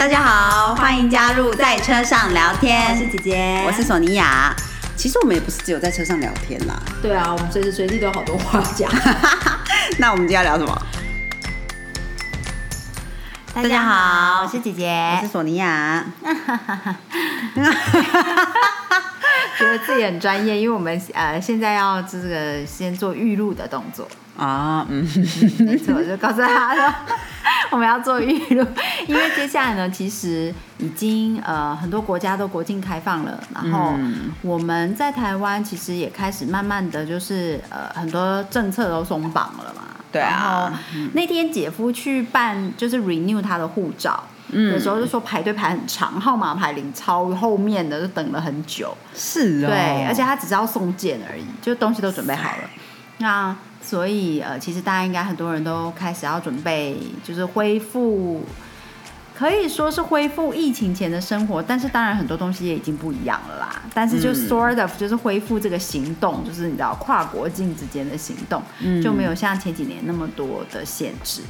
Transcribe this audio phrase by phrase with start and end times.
[0.00, 2.90] 大家好，欢迎加入在车上聊天。
[2.90, 4.50] 我是姐姐，我是索尼娅。
[4.96, 6.74] 其实我们也不是只有在车上聊天啦。
[7.02, 8.90] 对啊，我们随时随地都有好多话讲。
[10.00, 10.82] 那我们今天要聊什么？
[13.52, 16.02] 大家好，我是姐姐，我是索尼娅。
[19.58, 24.08] 觉得自己很专业，因为我们呃现在要这个先做预录的动作
[24.38, 25.06] 啊，嗯，
[25.58, 26.94] 没错，就告诉他说
[27.72, 28.66] 我们要做预录，
[29.06, 33.94] 因为接下来呢，其实已经呃很多国家都国境开放了，然后
[34.42, 40.80] 我们在台湾其实也开始慢慢的就是呃很多政策都松绑了嘛，对啊，
[41.12, 44.24] 那天姐夫去办就是 renew 他的护照。
[44.52, 48.92] 有时候就说排队排很长，号码排领超后面的，就等了很久。
[49.14, 52.64] 是啊，对，而且他只是要送件而已，就东西都准备好了。
[53.18, 53.54] 那
[53.90, 58.40] 所以呃，其实大家应该很多人都开始要准备，就是恢复，
[59.36, 61.60] 可以说是恢复疫情前的生活。
[61.60, 63.82] 但是当然很多东西也已经不一样了啦。
[63.92, 68.62] 但是就 sort of 就是恢复这个行动，就是你知道跨国境之间的行动，
[69.02, 71.42] 就没有像前几年那么多的限制。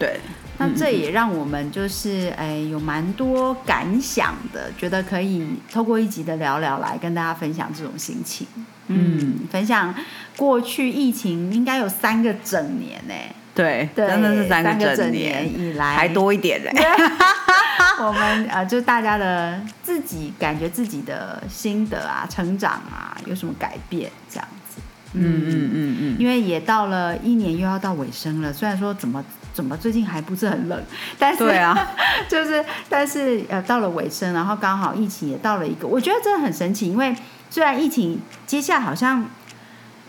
[0.00, 0.18] 对，
[0.56, 8.46] 那这也让我们就是哎有蛮多感想的，觉得可以透过一集的聊聊来跟大家分享这种心情。
[8.86, 9.94] 嗯，分享
[10.38, 13.14] 过去疫情应该有三个整年呢。
[13.54, 16.72] 对，真的是三个整年以来还多一点嘞。
[18.00, 24.80] 我们呃，就大家的自己感觉自己的心得啊、成长啊，有什么改变这样子。
[25.12, 29.22] 嗯嗯嗯嗯，因为也到了一年又要到尾声了，虽然说怎么。
[29.52, 30.82] 怎么最近还不是很冷？
[31.18, 31.76] 但是对啊，
[32.28, 36.88] 就是但是呃到了尾声，然后刚好疫情也到了一个，我觉得真的很神奇。
[36.88, 37.14] 因为
[37.50, 39.24] 虽然疫情接下来好像，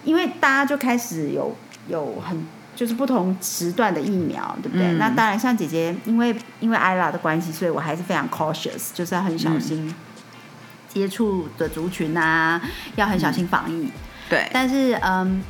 [0.04, 1.56] 因为大家就开始有
[1.88, 4.94] 有很就是不同时段的疫苗，对不对？
[4.94, 9.94] 那当然像姐姐，因为因为艾拉的关系，所以我还是非常 cautious，就是要很小心
[10.88, 12.62] 接触的族群啊，
[12.96, 13.90] 要很小心防疫。
[14.30, 15.44] 对，但是嗯，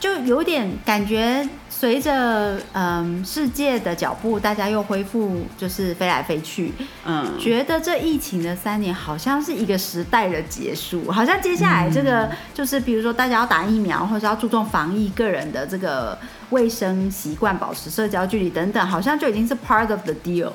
[0.00, 1.48] 就有点感觉。
[1.80, 6.74] 随着嗯世界的脚步，大家又恢复就是飞来飞去，
[7.06, 16.18] 嗯，觉得这疫情的三年好像是一个时代的结束，好像接下来这个就是比如说大家要打疫苗，或者要注重防疫、个人的这个
[16.50, 20.52] 卫生习惯、保持社交距离等等，好像就已经是 part of the deal，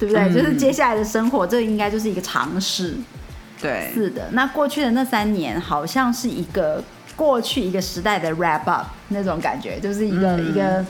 [0.00, 0.34] 对不对？
[0.34, 2.96] 就是接下来的生活，这应该就是一个尝试。
[3.62, 4.30] 对，是的。
[4.32, 6.82] 那过去的那三年，好像是一个。
[7.16, 10.84] 过去一个时代的 wrap up 那种感觉，就是一个一个，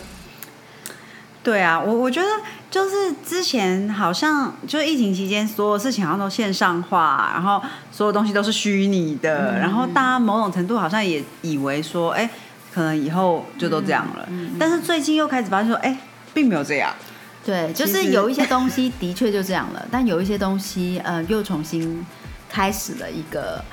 [1.43, 2.27] 对啊，我我觉得
[2.69, 12.29] 就是之前好像就是疫情期间，所有事情好像都线上化，然后所有东西都是虚拟的，然后大家某种程度好像也以为说，哎，
[12.75, 14.29] 可能以后就都这样了。
[14.59, 15.97] 但是最近又开始发现说，哎，
[16.35, 16.93] 并没有这样。
[17.45, 22.05] 对，就是有一些东西的确就这样了，但有一些东西，呃，又重新
[22.51, 23.65] 开始了一个。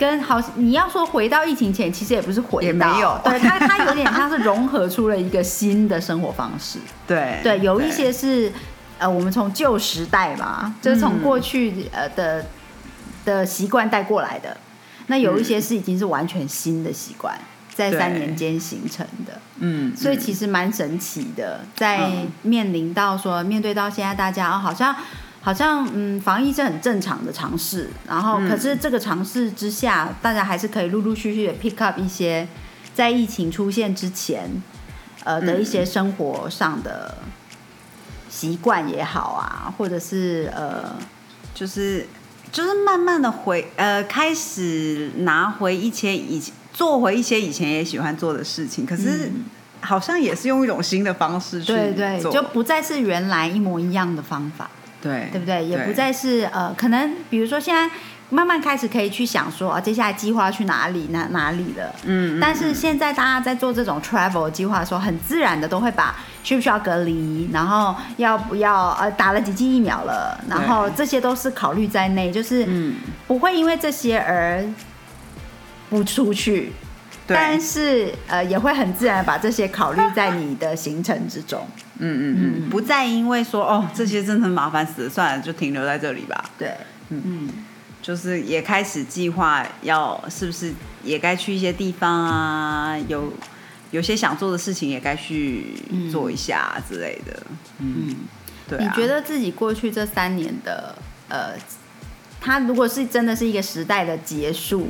[0.00, 6.78] 跟好，你要说回到疫情前，其实也不是回到， 对它它有点像是融合出了一个新的生活方式。
[7.06, 8.50] 对对，有一些是
[8.98, 12.46] 呃，我们从旧时代嘛，就是从过去呃的
[13.26, 14.56] 的习惯带过来的。
[15.08, 17.38] 那有一些是已经是完全新的习惯，
[17.74, 19.38] 在三年间形成的。
[19.58, 22.10] 嗯，所以其实蛮神奇的，在
[22.40, 24.96] 面临到说面对到现在大家啊，好像。
[25.42, 32.46] 好像嗯，防疫是很正常的尝试，然后可是这个尝试之下，大家还是可以陆陆续续的 pick up 一些
[32.94, 34.50] 在疫情出现之前
[35.24, 37.16] 呃的一些生活上的
[38.28, 40.94] 习惯也好啊，或者是呃，
[41.54, 42.06] 就是
[42.52, 49.32] 就是慢慢的回呃开始拿回一些以前做回一些以前也喜欢做的事情，可是
[49.80, 54.70] 好像也是用一种新的方式去对对，就不再是原来一模一样的方法。
[55.02, 55.64] 对，对不对？
[55.64, 57.88] 也不再是呃，可能比如说现在
[58.28, 61.94] 慢慢开始可以去想说啊，接下来计划去哪里哪哪里了。
[62.04, 62.38] 嗯。
[62.40, 72.68] 但是现在大家在做这种 travel 计划的时候，很自然的都会把需不需要隔离，然后要不要呃打了几剂疫苗了，然后这些都是考虑在内，就是
[73.26, 74.64] 不会因为这些而
[75.88, 76.72] 不出去。
[77.26, 81.64] 但是呃，也会很自然把这些考虑在你的行程之中。
[82.02, 86.44] 嗯嗯嗯，不再因为说哦这些真的麻烦死了，算了就停留在这里吧。
[86.58, 86.74] 对，
[87.10, 87.48] 嗯嗯，
[88.02, 90.72] 就是也开始计划要是不是
[91.04, 93.32] 也该去一些地方啊，有
[93.90, 95.74] 有些想做的事情也该去
[96.10, 97.42] 做一下之类的。
[97.78, 98.16] 嗯，
[98.68, 98.78] 对。
[98.78, 100.94] 你觉得自己过去这三年的
[101.28, 101.52] 呃，
[102.40, 104.88] 他如果是真的是一个时代的结束，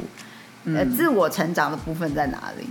[0.66, 2.66] 呃，自我成长的部分在哪里？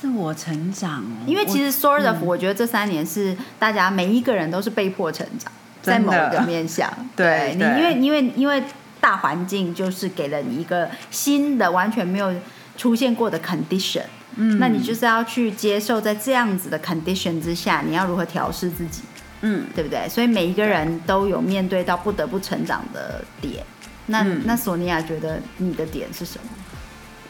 [0.00, 5.52] 自我成长，因为其实 sort of，我觉得这三年是大家每一个人都是被迫成长。
[5.80, 6.92] 在某一个面向。
[7.16, 8.62] 对对你因为因为因为
[9.00, 12.34] 大环境就是给了你一个新的完全没有
[12.76, 14.02] 出现过的 condition，
[14.34, 19.02] 嗯那你就是要去接受在这样子的 condition 之下，你要如何调试自己，
[19.42, 20.06] 嗯对不对？
[20.08, 23.64] 所以每一个人都有面对到不得不成长的点。
[24.06, 26.50] 那、嗯那索尼娅觉得你的点是什么？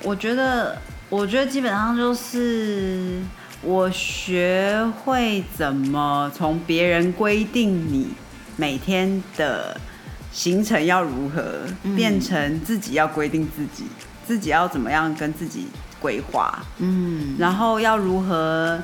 [0.03, 3.19] 我觉得，我觉得基本上就是
[3.63, 8.09] 我学会怎么从别人规定你
[8.57, 9.81] 每天的
[10.31, 11.97] 行程要如何，嗯。
[11.97, 13.85] 变成自己要规定自己，
[14.27, 15.69] 自己要怎么样跟自己
[15.99, 17.35] 规划，嗯。
[17.39, 18.79] 然后要如何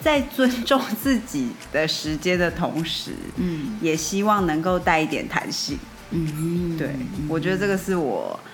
[0.00, 3.78] 在尊重自己的时间的同时，嗯。
[3.80, 5.78] 也希望能够带一点弹性。
[6.10, 6.90] 嗯，对，
[7.28, 8.49] 我觉得这个是我不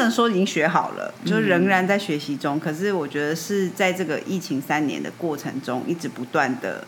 [0.00, 2.58] 能说已经学好了，就仍然在学习中。
[2.58, 6.84] 可是我觉得是在这个疫情三年的过程中，一直不断的，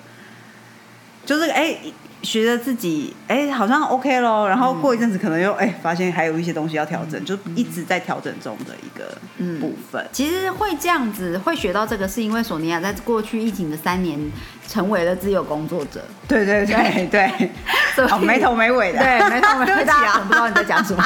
[1.30, 1.76] 就是哎。
[2.22, 9.16] 学着自己，哎、好像 OK 咯，然后过一阵子可能又哎、发现还有一些东西要调整，就一直在调整中的一个
[9.58, 10.06] 部分。
[10.12, 14.20] 其实会这样子，会学到这个，是因为索尼娅在过去疫情的三年
[14.68, 17.50] 成为了自由工作者，对对对对，
[17.96, 21.02] 所以好没头没尾的，对，没头没尾， 对不起大家可能啊不知道你在讲什么，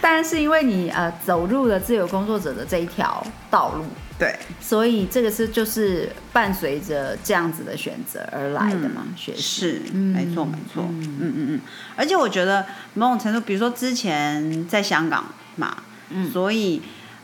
[0.00, 3.84] 但是因为你呃走入了自由工作者的这一条道路，
[4.22, 9.42] 对，所以这个是就是伴随着这样子的选择而来的嘛，学习。
[9.42, 11.60] 是，嗯没错没错，嗯嗯嗯，
[11.96, 12.64] 而且我觉得
[12.94, 15.24] 某种程度，比如说之前在香港
[15.56, 15.76] 嘛，
[16.10, 16.30] 嗯。
[16.30, 16.80] 所以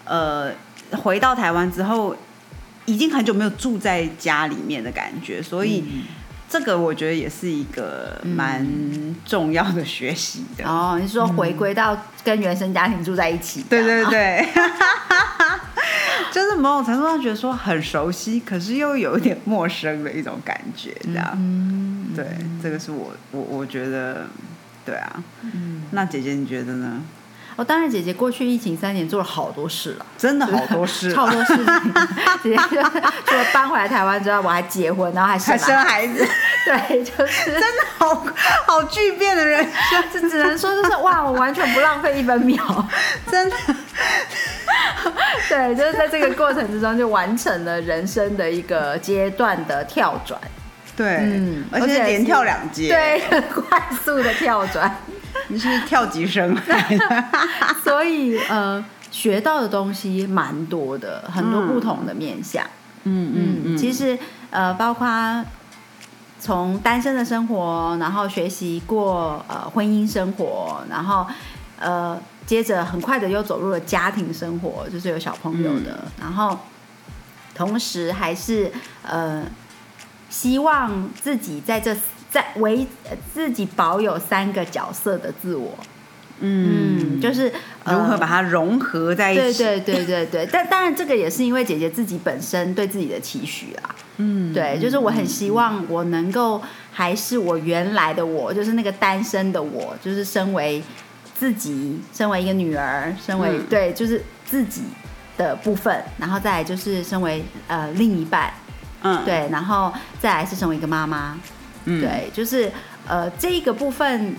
[0.07, 0.51] 呃
[0.91, 2.17] 回到台湾之后，
[2.87, 6.03] 已经很久没有住在家里面的感觉，所以嗯。
[6.51, 8.67] 这个我觉得也是一个蛮
[9.23, 10.65] 重要的学习的。
[10.67, 11.95] 哦，你说回归到
[12.25, 14.49] 跟原生家庭住在一起，对对对，
[16.39, 21.29] 就是某种程度上觉得说很熟悉，可是又有一点陌生的一种感觉，这样。
[21.35, 22.25] 嗯，对，
[22.63, 24.25] 这个是我我我觉得，
[24.85, 25.13] 对啊。
[25.43, 27.03] 嗯，那姐姐你觉得呢？
[27.57, 30.07] 哦，当然姐姐过去疫情三年做了好多事了。
[30.17, 31.95] 真的好多事， 超多事情，
[32.41, 32.81] 姐姐就
[33.27, 36.25] 除了搬回来台湾之外，我还结婚，然后还生还生孩子，
[36.65, 38.25] 对，就是真的好
[38.65, 42.89] 好巨变的人生，就只能说就是哇，我完全不浪费一分秒。
[43.29, 43.57] 真的。
[45.49, 50.41] 对，就是在这个过程之中，就完成了人生的一个阶段的跳转。
[50.97, 54.97] 对，嗯而且连跳两阶，，对，很快速的跳转。
[55.49, 56.57] 你是跳级生，
[57.85, 62.65] 所以呃，学到的东西蛮多的，很多不同的面向。
[63.05, 64.19] 嗯嗯，嗯其实
[64.51, 65.09] 呃，包括
[66.41, 71.27] 从单身的生活，然后学习过呃婚姻生活，然后
[71.81, 76.59] 呃，接着很快的又走入了家庭生活，就是有小朋友的，然后
[77.55, 78.71] 同时还是
[79.03, 79.45] 呃，
[80.29, 81.97] 希望自己在这
[82.31, 85.79] 在维呃自己保有三个角色的自我，
[86.41, 87.53] 嗯，就是、
[87.85, 89.63] 呃如何把它融合在一起？
[89.63, 93.95] 对对对对对，但当然这个也是因为姐姐自己本身对自己的期许啊。
[94.19, 96.61] 嗯，对，就是我很希望我能够
[96.93, 100.83] 还是我原来的我，就是那个单身的我，就是身为
[101.39, 103.67] 自己，身为一个女儿，身为、嗯。
[103.71, 104.83] 对，就是自己
[105.37, 108.53] 的部分，然后再来就是身为呃另一半，
[109.03, 111.39] 嗯，对，然后再来是身为一个妈妈，
[111.85, 112.71] 嗯，对，就是
[113.07, 114.35] 呃这一个部分，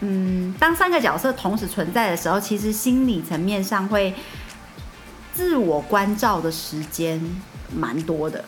[0.00, 4.12] 嗯，当三个角色同时存在的时候，其实心理层面上会
[5.32, 7.20] 自我关照的时间
[7.72, 8.44] 蛮多的。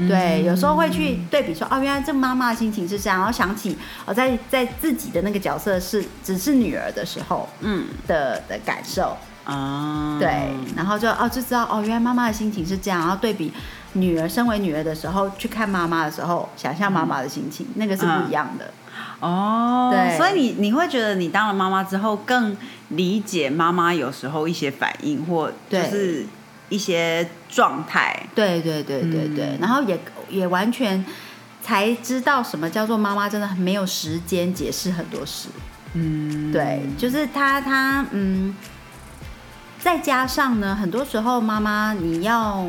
[0.00, 0.08] 嗯。
[0.08, 3.76] 对，有时候会去对比说，哦，原来这妈妈的心情是这样，然后想起
[4.06, 7.86] 哦，在在自己的那个角色是只是女儿的时候嗯。
[8.06, 13.52] 的的感受，啊，对，然后就哦就知道哦，原来妈妈的心情是这样，然后对比
[13.94, 18.72] 女儿身为女儿的时候去看妈妈的时候，想象妈妈的心情，那个是不一样的。
[19.20, 20.16] 哦，对。
[20.16, 22.56] 所以你你会觉得你当了妈妈之后，更
[22.88, 26.24] 理解妈妈有时候一些反应或就是
[26.70, 30.00] 一些状态，对对对对对，嗯然后也
[30.30, 31.04] 也完全
[31.62, 35.48] 才知道什么叫做妈妈真的很没有时间解释很多事。
[35.92, 38.54] 嗯，对，就是他他嗯，
[39.78, 42.64] 再加上呢，很多时候妈妈你要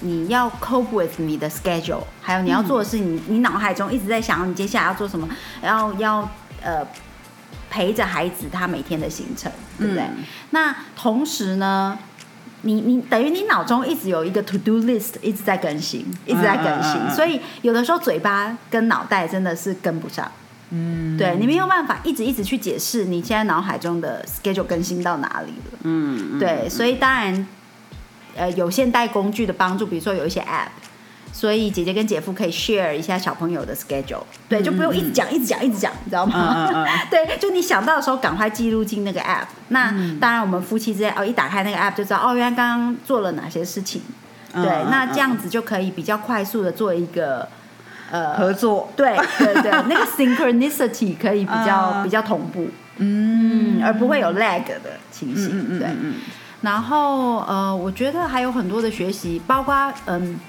[0.00, 5.28] 你要 cope with 你的 schedule，还有你要做的事，你你脑海中一直在想你接下来要做什么，
[5.62, 6.30] 要要
[6.62, 6.86] 呃
[7.68, 10.02] 陪着孩子他每天的行程，对不对？
[10.02, 11.98] 嗯那同时呢？
[12.66, 20.30] 你你等于你脑中一直有一个 to do list 一直在更新，一直在更新，嗯嗯嗯嗯所以有的时候嘴巴跟脑袋真的是跟不上。
[20.70, 25.78] 嗯，对你没有办法一直一直去解释你现在脑海中的 schedule 更新到哪里了。
[25.84, 27.46] 嗯，嗯，对，所以当然，
[28.34, 30.66] 呃，有现代工具的帮助，比如说有一些 app，
[31.36, 36.66] 所以姐姐跟姐夫可以 share 一下小朋友的 schedule，对，就不用一直讲、一直讲、一直讲，你知道吗？
[36.72, 36.88] 嗯嗯嗯。
[37.10, 39.44] 对，就你想到的时候，赶快记录进那个 app。
[39.68, 44.00] 那、当然，我们夫妻之间哦，一打开那个 app 就知道哦，原来刚刚做了哪些事情。
[44.54, 47.46] 嗯对，那这样子就可以比较快速的做一个
[48.10, 52.66] 呃合作，对对对，那个 synchronicity 可以比较、嗯 比较同步，
[52.96, 53.80] 嗯。
[53.80, 55.78] 嗯，而不会有 lag 的情形，嗯嗯。
[55.80, 55.88] 对。
[56.62, 60.40] 然后呃，我觉得还有很多的学习，包括嗯，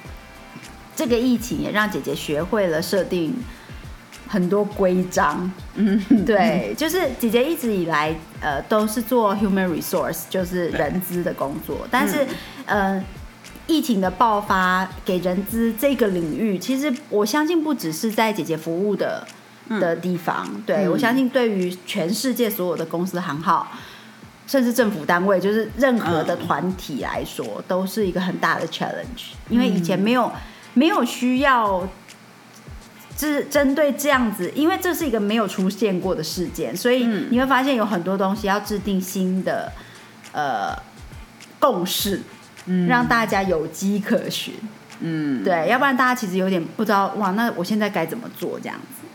[0.98, 3.34] 这个疫情也让姐姐学会了设定
[4.28, 5.50] 很多规章。
[5.76, 12.28] 嗯，对，就是姐姐一直以来呃都是做 human resource，就是人资的工作，但是、
[12.66, 13.02] 呃。
[13.70, 19.28] 疫情的爆发给人资这个领域，其实我相信不只是在姐姐服务的
[19.68, 20.92] 的地方，对、嗯。
[20.92, 23.68] 我相信对于全世界所有的公司行号，
[24.48, 29.34] 甚至政府单位，就是任何的团体来说，都是一个很大的 challenge。
[29.50, 30.32] 因为以前没有
[30.78, 31.88] 没有需要，
[33.18, 39.72] 就是针对这样子，因为这是一个没有出现过的事件，所以嗯你会发现有很多东西要制定新的
[40.32, 40.78] 呃
[41.60, 42.22] 共识，
[42.68, 44.54] 嗯让大家有迹可循。
[45.00, 49.08] 嗯，对，要不然大家其实有点不知道哇，那我现在该怎么做这样子。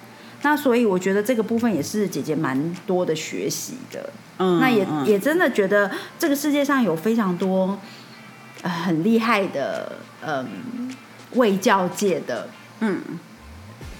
[0.42, 4.10] 那所以我觉得这个部分也是姐姐蛮多的学习的。
[4.38, 7.78] 嗯那也嗯也真的觉得这个世界上有非常多、
[8.62, 9.92] 呃、很厉害的
[10.24, 10.92] 嗯
[11.34, 12.48] 卫教界的
[12.80, 13.00] 嗯。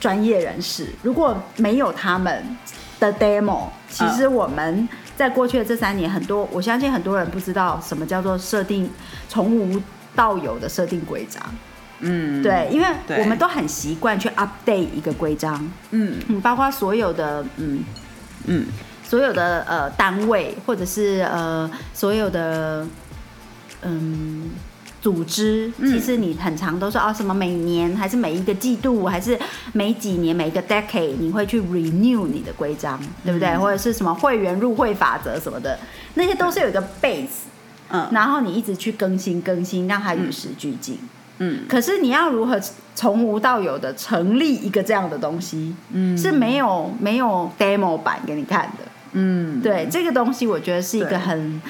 [0.01, 2.57] 专业人士，如果没有他们
[2.99, 8.91] 的 demo，其实我们在过去的这三年，很多我相信很多人不知道什么叫做设定
[9.29, 9.81] 从无
[10.17, 11.41] 到有的设定规章。
[12.01, 12.87] 嗯，对，因为
[13.21, 15.55] 我们都很习惯去 update 一个规章，
[15.93, 16.19] 嗯。
[16.27, 17.85] 嗯，包括所有的嗯。
[18.47, 18.67] 嗯。
[19.05, 22.85] 所有的呃单位或者是呃所有的
[23.83, 24.51] 嗯
[25.03, 25.93] 组织，嗯。
[25.93, 29.39] 其实你很常都是哦什么每年还是每一个季度还是
[29.75, 33.49] 每几年每一个 decade 你会去 renew 你的规章，对不对？
[33.49, 35.79] 嗯或者是什么会员入会法则什么的，
[36.15, 37.51] 那些都是有一个 base，
[37.91, 38.09] 嗯。
[38.13, 40.99] 然后你一直去更新更新，让它与时俱进。
[41.39, 41.65] 嗯。
[41.69, 42.59] 可是你要如何
[42.95, 46.17] 从无到有的成立一个这样的东西，嗯。
[46.17, 48.85] 是没有没有 demo 版给你看的。
[49.15, 51.61] 嗯，对，这个东西我觉得是一个很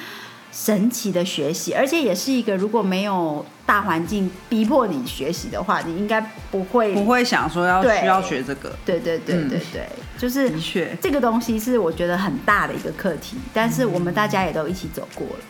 [0.53, 7.05] 神奇的学习，而且也是一个如果没有大环境逼迫你学习的话，你应该不会不。
[7.05, 15.43] 会想说要需要学这个，对对对嗯对对，就是的确，这个东西是我觉得很大的一个课题，但是我们大家也都一起走过了。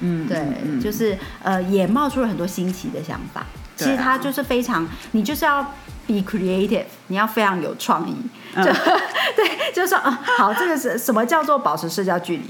[0.00, 3.46] 嗯，对，嗯就是呃，也冒出了很多新奇的想法。
[3.76, 5.62] 其实它就是非常，你就是要
[6.06, 8.14] be creative，你要非常有创意。
[8.54, 8.70] 嗯就
[9.34, 12.42] 对，就是说，啊，好，这个是什么叫做保持社交距离？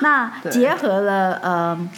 [0.00, 1.88] 那结合了呃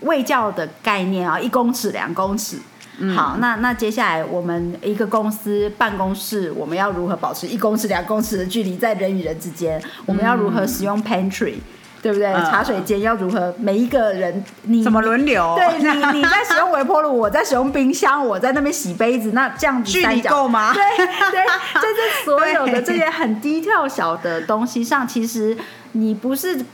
[0.00, 2.58] 卫教的概念啊，一公尺、两公尺。
[3.02, 9.82] 嗯好，那那接下来我们一个公司办公室，我们要如何保持一公尺、两公尺的距离在人与人之间？
[10.04, 11.54] 我们要如何使用 pantry？
[12.02, 12.32] 对不对？
[12.32, 13.54] 嗯茶水间要如何？
[13.58, 15.54] 每一个人你怎么轮流？
[15.56, 20.72] 对你，你在使用微波炉，我在使用冰箱，我在那边洗杯子，那这样子距离够吗？
[20.72, 20.82] 对
[21.30, 21.44] 对，
[21.74, 25.56] 就是所有的这些很低跳小的东西上，其实
[25.92, 26.64] 你不是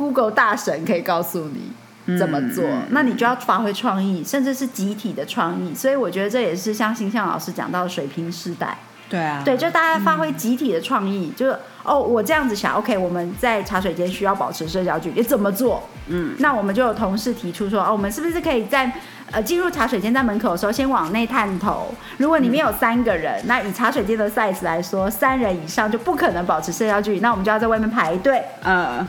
[0.00, 5.74] Google 大神可以告诉你怎么做，嗯那你就要发挥创意，甚至是集体的创意。
[5.74, 8.78] 所以我觉得这也是像星象老师讲到的水平时代。
[9.10, 15.82] 对啊，对，就大家发挥集体的创意，就是哦，我这样子想，OK，我们在茶水间需要保持社交距离，怎么做？
[16.06, 18.90] 嗯，那我们就有同事提出说，哦，我们是不是可以在
[19.32, 21.92] 呃进入茶水间在门口的时候，先往内探头？
[22.18, 28.40] 如果里面有三个人，那以茶水间的 size 来说，三人以上就不可能保持社交距离，那我们就要在外面排队。
[28.62, 29.04] 嗯，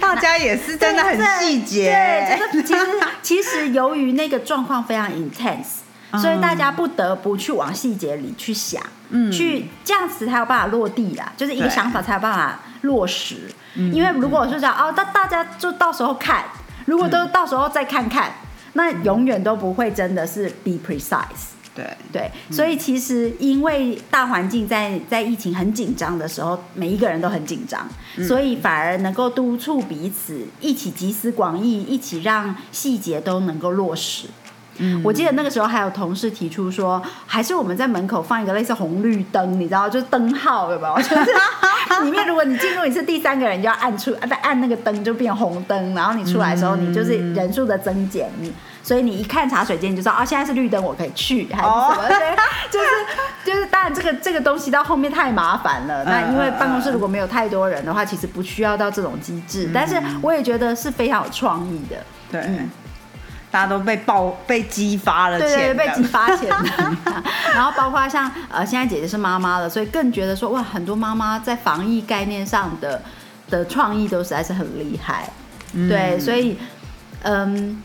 [0.00, 2.86] 大家也是真的很细节，对，就是其实
[3.22, 9.30] 其实由于那个状况非常 intense，所以大家不得不去往细节里去想，嗯。
[9.30, 13.36] 去这样子才有办法落地啦，就是一个想法才有办法落实。
[13.74, 16.44] 因为如果是这样哦，那大家就到时候看，
[16.86, 18.32] 如果都到时候再看看，
[18.72, 21.54] 那永远都不会真的是 be precise。
[21.80, 27.88] 对，对，所以其实因为大环境在在疫情很紧张的时候，每一个人都很紧张，
[28.26, 34.26] 所以反而能够督促彼此一起集思广益，一起让细节都能够落实。
[34.78, 35.00] 嗯。
[35.04, 40.96] 我记得那个时候还有同事提出说，还是我们在门口放一个类似红绿灯，你知道，就是灯号有没有？
[41.02, 52.08] 就是里面如果你进入你是第三个人，你就要按出再按那个灯就变红灯，然后你出来的时候，你就是人数的增减，你所以你一看茶水间你就知道啊，现在是绿灯，我可以去，还是什么？
[52.08, 52.36] 对，
[52.70, 52.86] 就是
[53.44, 56.04] 就是，当然这个这个东西到后面太麻烦了。
[56.04, 61.96] 那因为办公室如果没有太多人的话，其实不需要到这种机制，但是我也觉得是非常有创意的。
[62.30, 62.40] 对。
[62.42, 62.70] 嗯
[63.52, 66.96] 大家都被爆被激发了对被激发潜能。
[67.52, 73.02] 然后包括像呃，现在姐姐是妈妈了，所以更觉得说哇，很多妈妈在防疫概念上的
[73.48, 75.28] 的创意都实在是很厉害。
[75.72, 76.56] 对，所以
[77.24, 77.82] 嗯，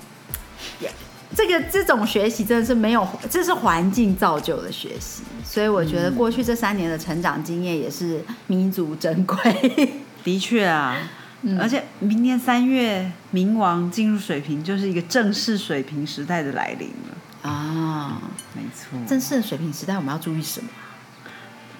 [0.79, 0.91] 也
[1.35, 5.23] 这个这种学习真的是没有，这是环境造就的学习。
[5.43, 9.37] 所以我觉得过去这三年的成长经验也是弥足珍贵。
[10.23, 10.97] 的确啊，
[11.43, 17.49] 嗯而且明年三月冥王进入水瓶，就是一个正式水瓶时代的来临了。
[17.49, 18.21] 啊，
[18.53, 20.67] 没错，正式的水平时代，我们要注意什么？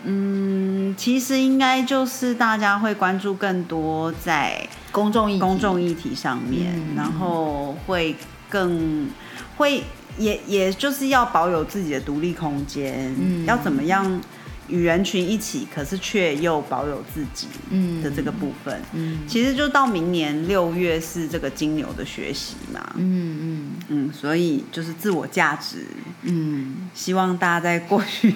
[0.04, 8.16] 嗯，其实应该就是大家会关注更多在公众议公众议题上面，嗯然后会
[8.56, 9.10] 更
[9.58, 9.84] 会
[10.18, 13.44] 也也就是要保有自己的独立空间，嗯。
[13.46, 14.22] 要怎么样
[14.70, 18.82] 与人群一起，可是却又保有自己嗯的这个部分。
[18.94, 19.20] 嗯。
[19.28, 23.72] 其实就到明年六月是这个金牛的学习嘛，嗯嗯。
[23.90, 25.86] 嗯，所以就是自我价值，
[26.22, 26.90] 嗯。
[26.94, 28.34] 希望大家在过去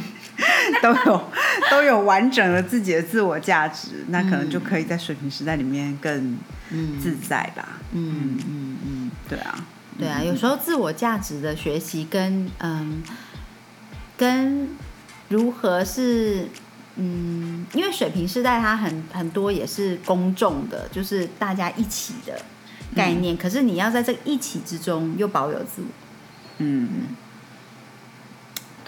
[0.82, 1.32] 都有
[1.72, 6.38] 都有完整的自己的自我价值，那可能就可以在水平时代里面更
[6.72, 7.00] 嗯。
[7.00, 7.80] 自在吧。
[7.94, 8.38] 嗯。
[8.46, 9.66] 嗯嗯，对啊，
[10.00, 13.04] 对啊，有时候自我价值的学习跟嗯
[14.18, 14.70] 跟
[15.28, 16.48] 如何是
[16.96, 22.42] 嗯，因为水平时代它很很多也是公众的，就是大家一起的
[22.96, 25.88] 概念，可是你要在这个一起之中又保有自我，
[26.58, 26.90] 嗯，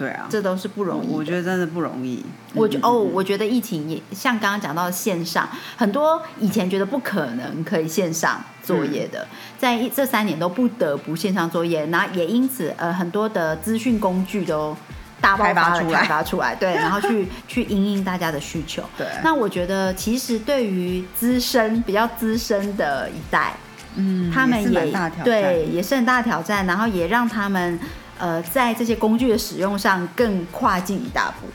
[0.02, 1.14] 对啊，这都是不容易的。
[1.14, 2.26] 我觉得真的不容易。
[2.26, 2.32] 嗯
[2.62, 9.28] 我觉哦，我觉得疫情也像刚刚讲到的线上，很多以前觉得不可能可以线上作业的，
[9.58, 14.76] 在一这三年都不得不线上作业，然后也因此呃很多的资讯工具都
[15.22, 18.84] 大爆发的开发出来开发出来，对， 然后去去应应大家的需求。
[18.98, 23.54] 对那我觉得其实对于资深比较资深的一代，
[23.96, 24.92] 嗯，他们也
[25.24, 27.80] 对，也是很大挑战，然后也让他们
[28.22, 31.48] 呃在这些工具的使用上更跨进一大步。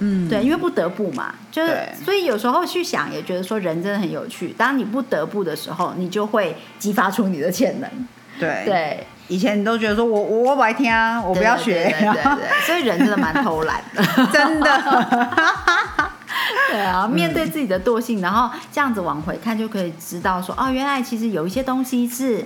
[0.00, 4.48] 嗯，对，因为不得不嘛，就是所以有时候去想，也觉得说人真的很有趣。
[4.58, 7.88] 当你不得不的时候，你就会激发出你的潜能。
[8.40, 14.02] 对，对，以前你都觉得说我我我不爱听啊，我不要学，对对对对对， 所以人真的蛮偷懒的。
[14.32, 15.30] 真的，
[16.72, 22.44] 对啊，面对自己的惰性，然后这样子往回看，就可以知道说，哦，原来其实有一些东西是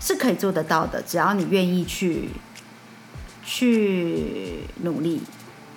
[0.00, 2.30] 是可以做得到的，只要你愿意去
[3.50, 5.20] 去努力。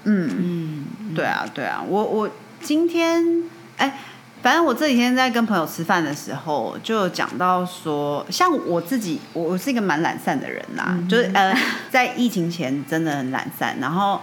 [0.03, 2.29] 嗯，嗯，对啊，对啊，我我
[2.61, 3.43] 今天
[3.77, 3.99] 哎。
[4.43, 11.57] 反正我这几天在跟朋友吃饭的时候，就有讲到说，像我自己，我我是一个蛮懒散的人啦，嗯就是呃，
[11.89, 14.19] 在疫情前真的很懒散，然后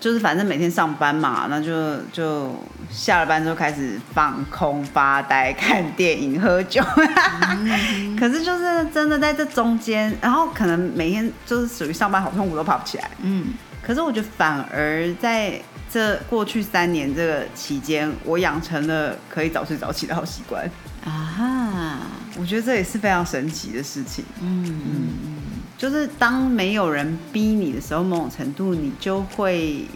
[0.00, 2.54] 就是反正每天上班嘛，那就就
[2.90, 6.82] 下了班之后开始放空、发呆、看电影、喝酒。
[6.96, 13.10] 嗯 可是就是真的在这中间，然后可能每天就是属于上班好痛苦都爬不起来。
[13.22, 15.58] 嗯可是我觉得反而在
[15.90, 20.70] 这过去三年这个期间，我养成了可以早睡早起的好习惯。
[21.04, 22.00] 啊，
[22.38, 24.22] 我觉得这也是非常神奇的事情。
[24.42, 25.37] 嗯嗯
[25.78, 29.86] 就是当没有人逼你的时候，某种程度你就会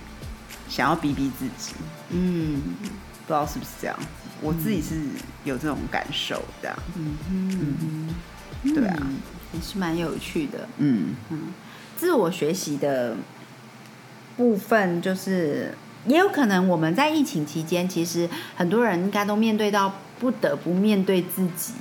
[0.68, 1.74] 想要逼逼自己。
[2.10, 2.62] 嗯
[3.26, 3.98] 不知道是不是这样？
[4.40, 5.00] 我自己是
[5.44, 6.76] 有这种感受，这样。
[6.96, 7.76] 嗯嗯
[8.62, 9.06] 嗯，对啊，
[9.52, 10.68] 也是蛮有趣的。
[10.78, 11.14] 嗯
[11.96, 13.16] 自我学习的
[14.36, 15.72] 部分，就是
[16.06, 21.74] 也有可能我们在疫情期间，其实很多人应该都面对到不得不面对自己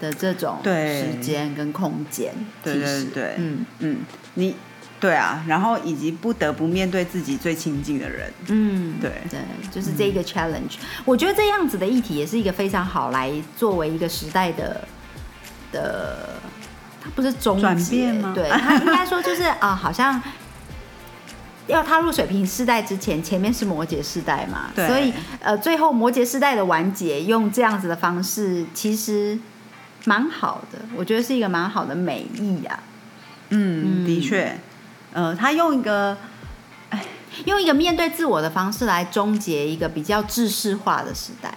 [0.00, 1.02] 的这种对。
[1.02, 2.32] 时间跟空间。
[2.62, 3.66] 对对对嗯。
[3.80, 3.96] 嗯，
[4.34, 4.54] 你
[5.00, 8.32] 对啊，然后以及不得不面对自己最亲近的人。
[8.48, 9.12] 嗯，对。
[9.30, 9.38] 对，
[9.70, 14.80] 就是这一个 challenge、我觉得这样子的议题也是一个非常好来作为一个时代的
[15.70, 16.30] 的，
[17.00, 18.32] 它不是终转结变吗？
[18.34, 20.20] 对，它应该说就是 啊、好像
[21.68, 24.88] 要踏入水平世代之前，前面是摩羯世代嘛，对。
[24.88, 29.38] 所以呃，最后摩羯世代的完结，用这样子的方式，其实
[30.08, 32.82] 蛮好的，我觉得是一个蛮好的美意啊。
[33.50, 34.58] 嗯，的确，
[35.12, 36.16] 呃，他用一个
[37.44, 41.52] 用一个面对自我的方式来终结一个比较制式化的时代。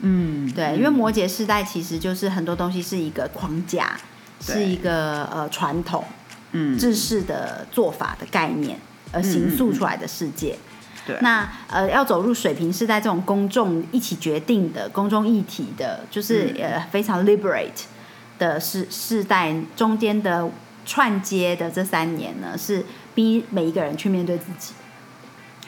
[0.00, 3.96] 嗯，对，因为摩羯时代其实就是很多东西是一个框架，
[4.40, 6.04] 是一个呃传统
[6.52, 8.78] 嗯制式的做法的概念
[9.12, 10.58] 而形塑出来的世界。
[11.06, 16.62] 对，那呃，要走入水平是在这种公众一起决定的公众议题的，就是、嗯。
[16.62, 17.84] 呃非常 liberate
[18.38, 20.48] 的世世代中间的
[20.84, 22.84] 串接的这三年呢，是
[23.14, 24.74] 逼每一个人去面对自己。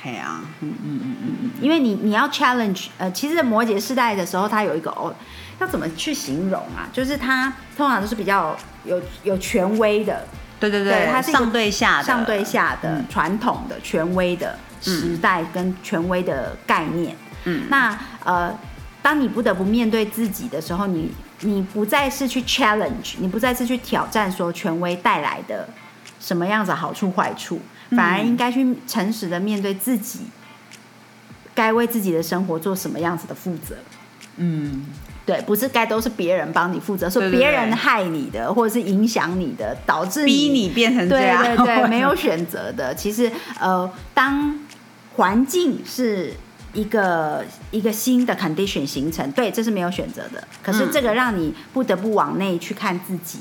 [0.03, 5.15] 嘿啊，嗯嗯嗯嗯嗯，因为你你要 challenge，呃，其实摩羯世代的时候，它有一个哦，
[5.61, 6.89] 要怎么去形容啊？
[6.93, 10.27] 就是它通常都是比较有有权威的，
[10.61, 13.05] 对对对它是上对下的，上对下的、嗯。
[13.09, 17.17] 传统的、权威的时代跟权威的概念。
[17.45, 18.57] 嗯，那呃，
[19.03, 25.69] 当你不得不面对自己的时候，你你不再是去 challenge，你不再是去挑战说权威带来的
[26.21, 30.21] 什么样子好处坏处，反而应该去诚实的面对自己，
[31.55, 33.77] 该为自己的生活做什么样子的负责。
[34.37, 34.87] 嗯，
[35.27, 42.95] 对，不是该都是别人帮你负责，是对对别人害你的，或者是影响你的，导致逼你变成这样对样，对对， 没有选择的。
[42.95, 44.59] 其实呃，当
[45.17, 46.33] 环境是
[46.73, 50.47] 一个一个新的 condition 形成，对，这是没有选择的。
[50.63, 53.39] 可是嗯这个让你不得不往内去看自己，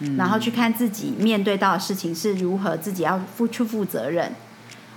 [0.00, 4.32] 嗯然后去看自己面对到的事情是如何自己要负去负责任。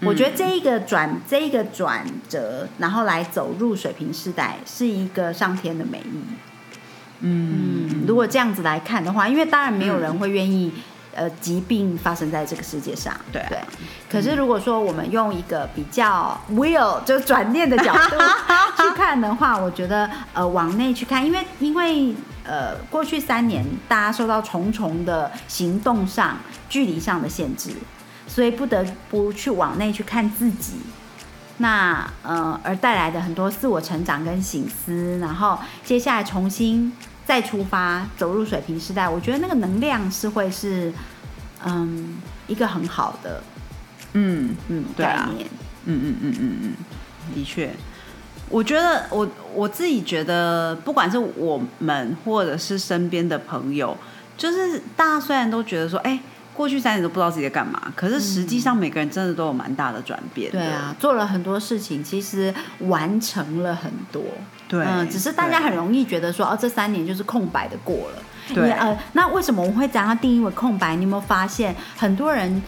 [0.02, 6.04] 我觉得这一个转这一个转折，然后来走入水平时代，是一个上天的美意。
[6.14, 6.38] 嗯
[7.22, 10.72] 嗯，如果这样子来看的话，因为当然没有人会愿意，
[11.20, 13.60] 呃，疾病发生在这个世界上，对啊对。
[14.10, 18.16] 可是如果说我们用一个比较 will 就转念的角度
[18.82, 26.38] 去看的话，我觉得呃往内去看，因为因为呃过去三年大家受到重重的行动上、
[26.70, 27.72] 距离上的限制，
[28.26, 30.78] 所以不得不去往内去看自己。
[31.58, 36.94] 那呃，而带来的很多自我成长跟醒思，然后接下来重新
[37.30, 40.92] 再出发，走入水平时代，我觉得那个能量是会是，
[41.64, 43.44] 嗯，一个很好的
[44.14, 45.48] 嗯嗯对啊概念。
[45.86, 46.74] 嗯嗯嗯嗯嗯，
[47.36, 47.70] 的确，
[48.50, 53.96] 我觉得我我自己觉得，不管是我们或者是身边的朋友，
[54.36, 56.20] 就是大家虽然都觉得说，哎、
[56.56, 60.50] 过去三年都不知道自己在干嘛，可是实际上每个人真的都有蛮大的转变。
[60.52, 64.24] 对啊，，做了很多事情，其实完成了很多。
[64.70, 68.24] 对，嗯，只是大家很容易觉得说，哦，这三年就是空白的过了。
[68.54, 70.96] 对呃，那为什么我们会将它定义为空白？
[70.96, 72.62] 你有没有发现，很多人，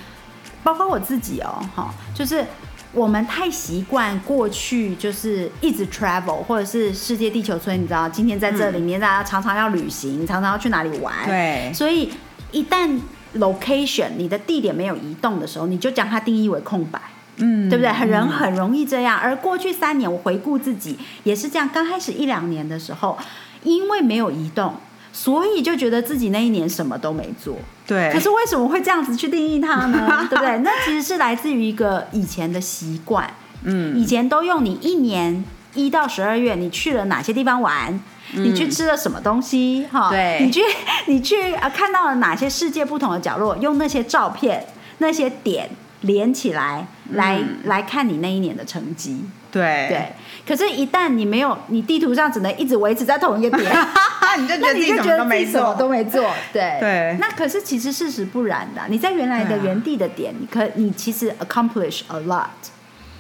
[0.63, 2.45] 包括我自己哦，哈，就是
[2.91, 12.11] 我们太习惯过去就是一直 travel，或者是世界地球村，你知道，今天在这里面，大家常常要旅行，常常要去哪里玩，对所以
[12.51, 12.99] 一旦
[13.35, 16.99] location 你的地点没有移动的时候，你就将它定义为空白。
[17.37, 17.91] 嗯对不对？
[17.91, 19.17] 很人很容易这样。
[19.17, 21.69] 而过去三年，我回顾自己也是这样。
[21.73, 23.17] 刚开始一两年的时候，
[23.63, 24.75] 因为没有移动，
[25.13, 27.57] 所以就觉得自己那一年什么都没做。
[27.87, 30.25] 对，可是为什么会这样子去定义它呢？
[30.29, 30.57] 对不对？
[30.59, 33.29] 那其实是来自于一个以前的习惯。
[33.63, 35.43] 嗯以前都用你一年
[35.75, 37.99] 一到十二月，你去了哪些地方玩？
[38.33, 39.85] 你去吃了什么东西？
[39.91, 40.61] 哈，嗯对你去
[41.07, 43.57] 你去啊，看到了哪些世界不同的角落？
[43.57, 44.65] 用那些照片、
[44.99, 45.69] 那些点
[46.01, 47.57] 连起来，来、嗯。
[47.65, 49.25] 来看你那一年的成绩。
[49.51, 49.87] 对。
[49.89, 50.13] 对，
[50.47, 53.71] 可是，一旦你没有，你地图上只能一直维持在同一个点，
[54.39, 56.31] 你就觉那得自己什么你就觉得都没做，自己什么都没做。
[56.53, 56.77] 对。
[56.79, 57.17] 对。
[57.19, 62.47] 那可是其实事实不然的，你在原来的原地的点，你可你其实 accomplish a lot。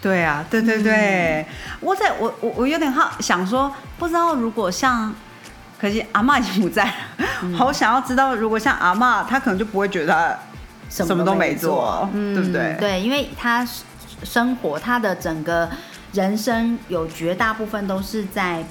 [0.01, 1.45] 对啊，对对对，嗯。
[1.81, 5.13] 我在我我我有点好想说，不知道如果像，
[5.79, 6.91] 可惜阿妈已经不在了，
[7.43, 7.53] 嗯。
[7.53, 10.39] 好想要知道，如果像阿妈，她可能就不会觉得她
[10.91, 12.75] 什什么都没做做，嗯，对不对？
[12.77, 13.65] 对，因为他
[14.23, 15.69] 生活，他的整个
[16.11, 18.63] 人生有绝大部分都是在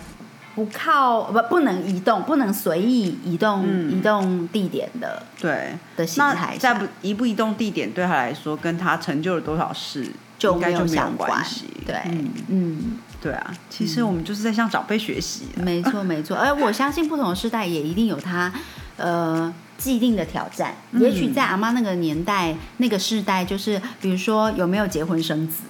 [0.55, 11.65] 不靠不不能移动、不能随意移动、嗯移动地点的对的形那态下在不移不移动地点对他来说，跟他成就了多少事，就没应该就没有相关关系。
[11.87, 15.63] 对，嗯，嗯，对啊，其实我们就是在向长辈学习啊。
[15.63, 16.37] 没错没错。
[16.37, 18.53] 而我相信不同的时代也一定有它
[19.01, 20.75] 呃既定的挑战。
[20.93, 25.63] 嗯也许在阿妈那个年代、那个世代，就是比如说有没有结婚生子，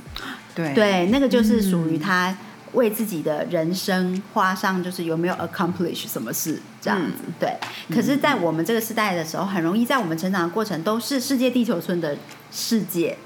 [0.55, 2.37] 对对，那个就是属于他
[2.73, 7.25] 为自己的人生画上，就是有没有 accomplish 什么事这样子。
[7.38, 7.57] 对，
[7.88, 12.16] 可是，在我们这个时代的时候，很容易在我们成长的过程都是世界地球村的
[12.51, 13.16] 世界。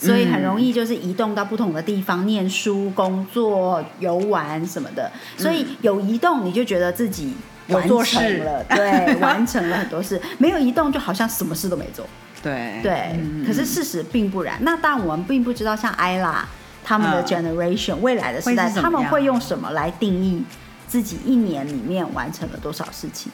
[0.00, 5.10] 所以很容易就是移动到不同的地方念书、工作、游玩什么的。
[5.36, 7.34] 所以有移动，你就觉得自己完
[7.68, 10.20] 有做事成了，对，完成了很多事。
[10.38, 12.06] 没有移动，就好像什么事都没做。
[12.42, 14.58] 对对，嗯可是事实并不然。
[14.62, 16.46] 那当然，我们并不知道像艾拉
[16.84, 20.42] 他们的嗯 generation、未来的时代，他们会用什么来定义
[20.86, 23.30] 自己一年里面完成了多少事情？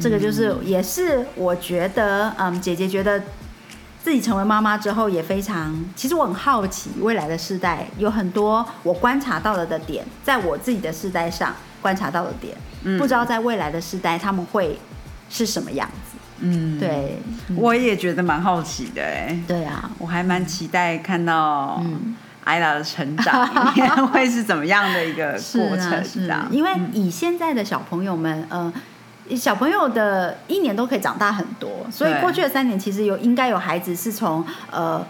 [0.00, 3.20] 这个就是，也是我觉得，嗯，姐姐觉得
[4.02, 12.98] 自己成为妈妈之后，也非常，其实我很好奇未来的世代有很多我观察到了的点，在我自己的世代上观察到的点，嗯。
[12.98, 14.78] 不知道在未来的世代他们会
[15.28, 16.16] 是什么样子？
[16.40, 17.18] 嗯，对，
[17.56, 22.14] 我也觉得蛮好奇的哎，对啊，我还蛮期待看到嗯。
[22.44, 23.46] 艾拉的成长
[24.08, 26.02] 会是怎么样的一个过程？
[26.02, 26.20] 是。
[26.20, 28.72] 这样，因为以现在的小朋友们，呃，
[29.36, 32.20] 小朋友的一年都可以长大很多，所以对。
[32.22, 35.04] 过去的三年其实有应该有孩子是从呃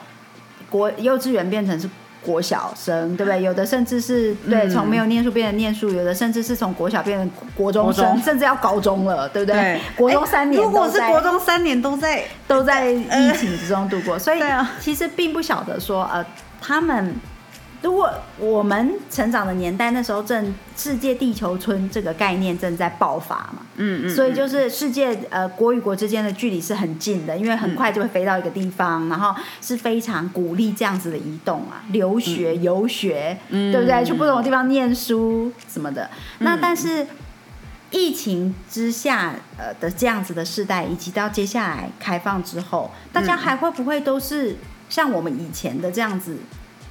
[0.69, 1.89] 国幼稚园变成是。
[2.29, 3.43] 国小生对不对？
[3.43, 4.71] 有的甚至是对嗯。
[4.71, 8.23] 从没有念书变成念书，有的甚至是从国小变成国中生，中。
[8.23, 9.59] 甚至要高中了，对不对？
[9.59, 14.41] 对，国中三年哎如果是国中三年都在，都在疫情之中度过，所以
[14.81, 16.25] 其实并不晓得说，呃，
[16.61, 17.15] 他们
[17.81, 33.69] 如果我们成长的年代那时候正世界地球村这个概念正在爆发嘛，嗯嗯，所以就是世界呃国与国之间的距离是很近的，因为很快就会飞到一个地方，然后是非常鼓励这样子的移动啊，留学、游学，嗯。
[33.73, 34.05] 对不对？
[34.05, 36.09] 去不同的地方念书什么的。
[36.39, 37.07] 那但是
[37.91, 44.57] 疫情之下呃的这样子的世代，以及到接下来开放之后，大家还会不会都是
[44.89, 46.39] 像我们以前的这样子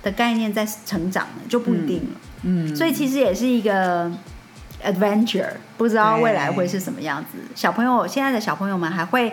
[0.09, 1.41] 的概念在成长呢？
[1.49, 2.19] 就不一定了。
[2.43, 4.09] 嗯，所以其实也是一个
[4.83, 7.37] adventure，不知道未来会是什么样子。
[7.55, 9.29] 小朋友现在的小朋友们还会、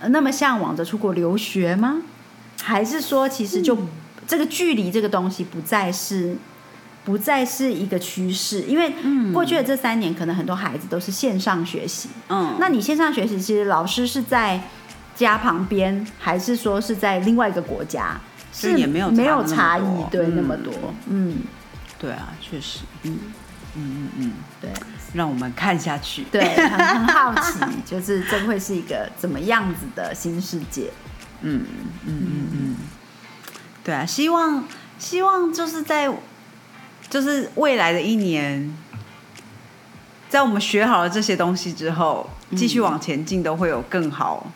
[0.00, 2.02] 呃那么向往着出国留学吗？
[2.62, 3.88] 还是说其实就、嗯
[4.26, 6.36] 这个距离这个东西不再是
[7.04, 8.62] 不再是一个趋势？
[8.62, 8.92] 因为
[9.32, 12.08] 过去的这三年，可能很多孩子都是线上学习。
[12.28, 14.60] 嗯，那你线上学习，其实老师是在
[15.14, 18.20] 家旁边，还是说是在另外一个国家？
[18.58, 20.72] 就是也没有没有差异，对，嗯那么多，
[21.08, 21.38] 嗯，
[21.98, 23.18] 对啊，确实，嗯
[23.74, 24.70] 嗯嗯嗯，对。
[25.14, 26.24] 让我们看下去。
[26.30, 30.90] 对，很很好 奇，就是这会是一个怎么样子的新世界？
[31.40, 31.64] 嗯
[32.04, 32.76] 嗯嗯嗯，
[33.84, 34.64] 对啊，希望
[34.98, 36.12] 希望就是在
[37.08, 38.76] 就是未来的一年，
[40.28, 44.50] 在我们学好了这些东西之后，继续往前进，都会有更好。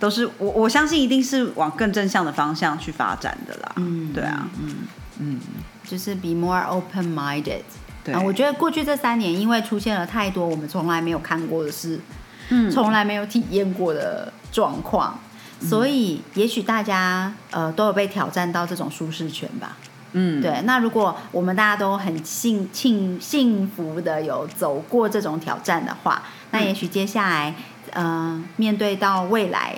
[0.00, 3.72] 都是我我相信一定是往更正向的方向去发展的啦。
[3.76, 4.76] 嗯对啊，嗯，
[5.20, 5.40] 嗯，
[5.86, 7.62] 就是 be more open minded。
[8.02, 12.00] 对，啊，我觉得过去这三年，因为出现了太多我们从来没有看过的事，
[12.48, 12.70] 嗯。
[12.70, 15.18] 从来没有体验过的状况，
[15.60, 19.76] 所以也许大家呃都有被挑战到这种舒适圈吧。
[20.12, 27.54] 嗯，对，那如果我们大家都很幸幸幸福的有走过这种挑战的话，那也许接下来，
[27.92, 29.74] 呃，面对到未来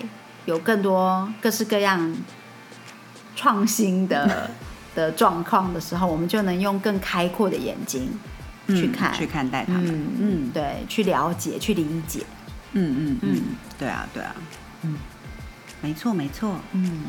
[0.46, 2.14] 有更多各式各样
[3.37, 4.51] 创新的
[4.94, 8.11] 的状况的时候，我们就能用更开阔的眼睛
[8.66, 9.87] 嗯去看，去看待他们。
[9.88, 12.25] 嗯嗯对，去了解，去理解，
[12.72, 13.42] 嗯嗯嗯嗯，
[13.79, 14.35] 对啊对啊，
[14.83, 14.96] 嗯，
[15.81, 16.57] 没错没错。
[16.72, 17.03] 嗯，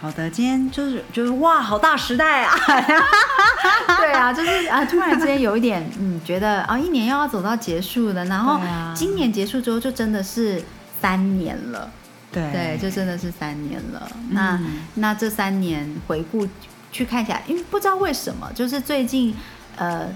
[0.00, 2.54] 好的，今天就是就是哇，好大时代啊！
[3.98, 8.58] 对啊，就是啊，突然之间有一点，嗯，觉得啊，一年又要走到结束了，然后
[8.94, 10.62] 今年结束之后，就真的是
[11.02, 11.90] 三年了，
[12.32, 14.10] 对对，就真的是三年了。
[14.30, 16.48] 那嗯那这三年回顾
[16.90, 19.36] 去看一下，因为不知道为什么，就是最近
[19.76, 20.08] 呃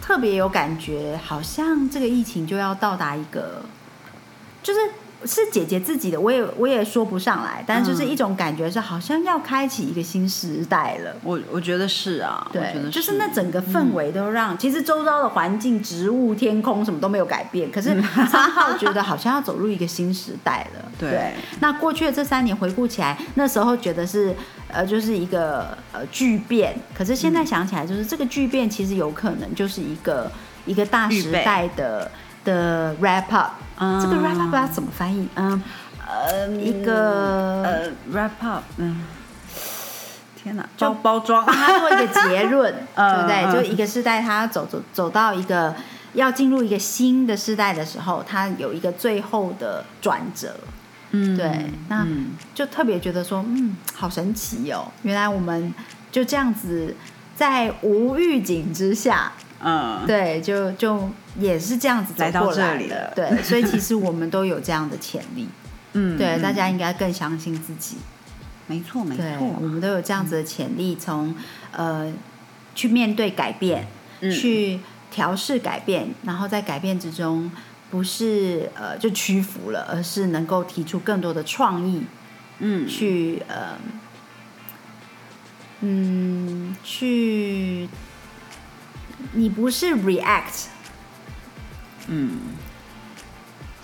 [0.00, 3.62] 特别有感觉，好像这个疫情就要到达一个，
[4.62, 4.80] 就是
[5.24, 11.14] 是姐姐自己的，我也我也说不上来，但是就是嗯一种感觉是好像要开启一个新时代了。
[11.22, 17.90] 我我觉得是啊，对，得就是那整个氛围都让，其实周遭的环境、植物、天空什么都没有改变，可是
[18.30, 20.92] 三号觉得好像要走入一个新时代了。
[20.98, 24.34] 对那过去的这三年回顾起来，那时候觉得是
[24.68, 30.30] 呃，就是一个呃巨变，可是现在想起来，就是这个巨变其实有可能就是一个
[30.66, 32.10] 一个大时代的
[32.44, 33.52] 的 wrap up。
[33.82, 35.28] 嗯这个 wrap up 要怎么翻译？
[35.34, 35.60] 嗯，
[36.06, 39.04] 呃一个呃 wrap up，嗯，
[40.40, 43.44] 天哪，就包包装帮他做一个结论， 嗯对不对？
[43.44, 45.74] 嗯就一个时代，他走走走到一个
[46.14, 50.54] 要进入一个新的时代的时候，他有一个最后的转折，
[51.10, 54.86] 嗯对那嗯就特别觉得说，嗯，好神奇哦！
[55.02, 55.74] 原来我们
[56.10, 56.94] 就这样子
[57.34, 65.48] 在无预警之下，嗯，对，就就也是这样子来到这里的对，所以其实我们都有这样的潜力，
[65.94, 67.96] 嗯对，大嗯家应该更相信自己。
[68.66, 69.24] 没错没错，
[69.60, 71.34] 我，们都有这样子的潜力，从
[71.72, 72.12] 呃
[72.74, 73.86] 去面对改变，
[74.20, 74.30] 嗯。
[74.30, 77.50] 去调试改变，然后在改变之中，
[77.90, 82.02] 不是呃就屈服了，而是能够提出更多的创意，
[82.60, 82.88] 嗯。
[82.88, 83.76] 去呃
[85.80, 87.88] 嗯去，
[89.32, 90.66] 你不是 react，
[92.08, 92.38] 嗯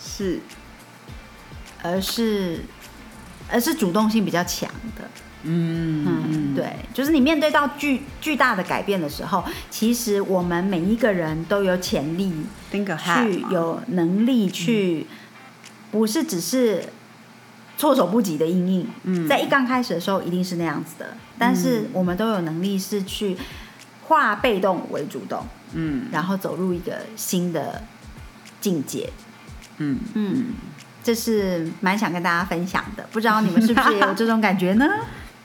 [0.00, 0.40] 是
[1.82, 2.60] 而是
[3.50, 5.04] 而是主动性比较强的。
[5.44, 12.32] 嗯嗯，对，就是你面对到巨巨大的改变的时候，其实我们每一个人都有潜力
[12.72, 15.06] 去有能力去，
[15.92, 16.84] 不是只是
[17.76, 18.88] 措手不及的阴影。
[19.04, 23.36] 嗯，在一刚开始的时候一定是那样子的，但是我们都有能力是去
[24.08, 27.80] 化被动为主动，嗯然后走入一个新的
[28.60, 29.10] 境界。
[29.78, 30.46] 嗯嗯，
[31.04, 34.86] 这是蛮想跟大家分享的，不知道你们是不是也有这种感觉呢？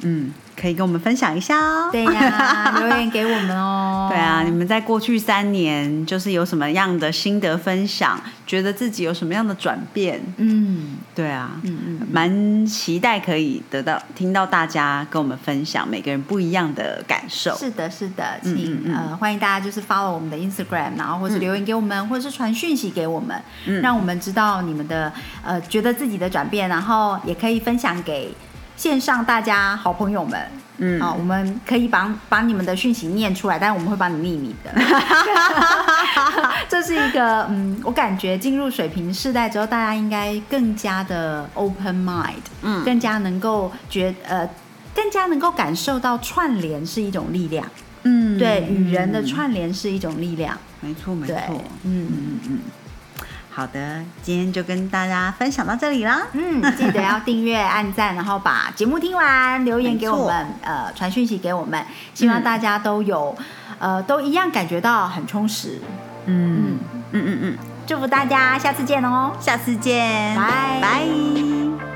[0.01, 1.89] 嗯，可以跟我们分享一下哦。
[1.91, 4.07] 对呀、 留言给我们哦。
[4.09, 8.19] 对啊，你们在过去三年就是有什么样的心得分享？
[8.45, 10.21] 觉得自己有什么样的转变？
[10.37, 17.55] 嗯对啊，嗯嗯，蛮期待可以得到听到大家跟我们分享每个人不一样的感受。
[17.55, 25.11] 是的，是的，嗯请、嗯嗯呃欢迎大家就是 follow 我们的 Instagram，然后或是留言给我们，或者是传讯息给我们，嗯让我们知道你们的
[25.43, 28.35] 呃觉得自己的转变，然后也可以分享给
[28.83, 30.37] 线上大家好朋友们。
[30.79, 34.73] 嗯好、我们可以把把你们的讯息念出来，但是我们会帮你匿名的。
[36.67, 44.45] 这是一个嗯，我感觉进入水平世代之后，大家应该更加的 open mind，嗯更加能够觉呃，
[44.93, 47.65] 更加能够感受到串联是一种力量。
[48.01, 50.57] 嗯对，与人的串联是一种力量。
[50.81, 52.59] 没错没对错。，嗯嗯嗯，
[53.55, 56.23] 好的，今天就跟大家分享到这里啦。
[56.33, 61.85] 嗯，记得要订阅、按赞，然后把节目听完，留言给我们，呃，传讯息给我们。
[62.15, 63.35] 希望大家都有，
[63.77, 65.79] 呃，都一样感觉到很充实。
[66.25, 66.79] 嗯
[67.11, 69.31] 嗯嗯嗯，祝福大家，下次见哦。
[69.39, 71.92] 下次见，拜拜。